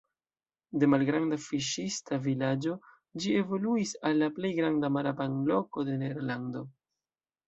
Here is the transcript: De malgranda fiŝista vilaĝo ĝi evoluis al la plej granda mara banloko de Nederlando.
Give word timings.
De 0.83 0.87
malgranda 0.91 1.37
fiŝista 1.41 2.17
vilaĝo 2.23 2.73
ĝi 3.25 3.35
evoluis 3.41 3.91
al 4.11 4.17
la 4.23 4.31
plej 4.39 4.51
granda 4.61 4.91
mara 4.97 5.13
banloko 5.21 5.85
de 5.91 5.99
Nederlando. 6.05 6.65